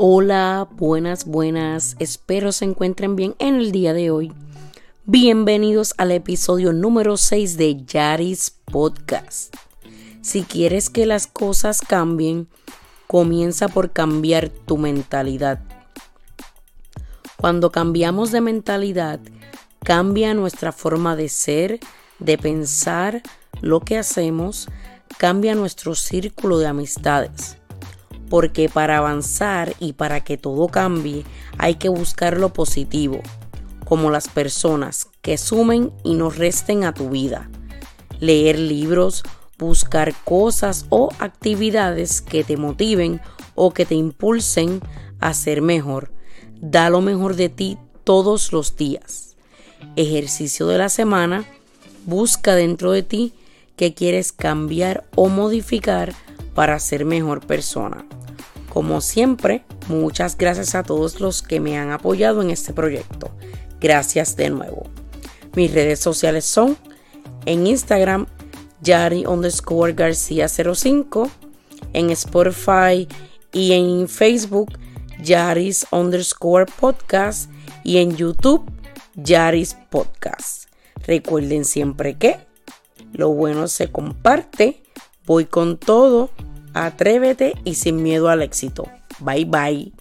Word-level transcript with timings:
Hola, 0.00 0.68
buenas, 0.70 1.24
buenas. 1.24 1.96
Espero 1.98 2.52
se 2.52 2.64
encuentren 2.64 3.16
bien 3.16 3.34
en 3.40 3.56
el 3.56 3.72
día 3.72 3.92
de 3.92 4.12
hoy. 4.12 4.32
Bienvenidos 5.06 5.92
al 5.96 6.12
episodio 6.12 6.72
número 6.72 7.16
6 7.16 7.56
de 7.56 7.84
Yaris 7.84 8.54
Podcast. 8.64 9.52
Si 10.20 10.44
quieres 10.44 10.88
que 10.88 11.04
las 11.04 11.26
cosas 11.26 11.80
cambien, 11.80 12.46
comienza 13.08 13.66
por 13.66 13.90
cambiar 13.90 14.50
tu 14.50 14.78
mentalidad. 14.78 15.58
Cuando 17.36 17.72
cambiamos 17.72 18.30
de 18.30 18.40
mentalidad, 18.40 19.18
cambia 19.82 20.32
nuestra 20.32 20.70
forma 20.70 21.16
de 21.16 21.28
ser, 21.28 21.80
de 22.20 22.38
pensar, 22.38 23.20
lo 23.62 23.80
que 23.80 23.98
hacemos, 23.98 24.68
cambia 25.16 25.56
nuestro 25.56 25.96
círculo 25.96 26.60
de 26.60 26.68
amistades 26.68 27.57
porque 28.28 28.68
para 28.68 28.98
avanzar 28.98 29.74
y 29.80 29.94
para 29.94 30.22
que 30.22 30.36
todo 30.36 30.68
cambie 30.68 31.24
hay 31.58 31.76
que 31.76 31.88
buscar 31.88 32.38
lo 32.38 32.52
positivo, 32.52 33.20
como 33.84 34.10
las 34.10 34.28
personas 34.28 35.08
que 35.22 35.38
sumen 35.38 35.92
y 36.04 36.14
no 36.14 36.30
resten 36.30 36.84
a 36.84 36.94
tu 36.94 37.10
vida. 37.10 37.50
Leer 38.20 38.58
libros, 38.58 39.22
buscar 39.58 40.14
cosas 40.24 40.86
o 40.88 41.10
actividades 41.18 42.20
que 42.20 42.44
te 42.44 42.56
motiven 42.56 43.20
o 43.54 43.72
que 43.72 43.86
te 43.86 43.94
impulsen 43.94 44.80
a 45.20 45.34
ser 45.34 45.62
mejor. 45.62 46.12
Da 46.60 46.90
lo 46.90 47.00
mejor 47.00 47.36
de 47.36 47.48
ti 47.48 47.78
todos 48.04 48.52
los 48.52 48.76
días. 48.76 49.36
Ejercicio 49.96 50.66
de 50.66 50.78
la 50.78 50.88
semana. 50.88 51.44
Busca 52.06 52.54
dentro 52.54 52.92
de 52.92 53.02
ti 53.02 53.34
que 53.76 53.94
quieres 53.94 54.32
cambiar 54.32 55.04
o 55.14 55.28
modificar 55.28 56.14
para 56.54 56.78
ser 56.80 57.04
mejor 57.04 57.46
persona. 57.46 58.04
Como 58.68 59.00
siempre, 59.00 59.64
muchas 59.88 60.36
gracias 60.36 60.74
a 60.74 60.82
todos 60.82 61.20
los 61.20 61.42
que 61.42 61.60
me 61.60 61.78
han 61.78 61.90
apoyado 61.90 62.42
en 62.42 62.50
este 62.50 62.72
proyecto. 62.72 63.30
Gracias 63.80 64.36
de 64.36 64.50
nuevo. 64.50 64.84
Mis 65.54 65.72
redes 65.72 66.00
sociales 66.00 66.44
son 66.44 66.76
en 67.46 67.66
Instagram, 67.66 68.26
Yari 68.82 69.26
underscore 69.26 69.92
García 69.92 70.48
05, 70.48 71.30
en 71.92 72.10
Spotify 72.10 73.08
y 73.52 73.72
en 73.72 74.08
Facebook, 74.08 74.78
Yaris 75.22 75.86
underscore 75.90 76.66
podcast 76.78 77.50
y 77.84 77.98
en 77.98 78.16
YouTube, 78.16 78.70
Yaris 79.14 79.76
podcast. 79.90 80.68
Recuerden 81.06 81.64
siempre 81.64 82.18
que 82.18 82.38
lo 83.12 83.30
bueno 83.30 83.68
se 83.68 83.90
comparte. 83.90 84.82
Voy 85.26 85.46
con 85.46 85.78
todo 85.78 86.30
Atrévete 86.74 87.54
y 87.64 87.74
sin 87.74 88.02
miedo 88.02 88.28
al 88.28 88.42
éxito. 88.42 88.88
Bye 89.20 89.44
bye. 89.44 89.92